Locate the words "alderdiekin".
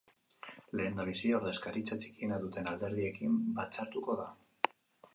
2.75-3.39